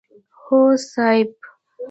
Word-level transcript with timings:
هو 0.43 0.61
صيب! 0.91 1.33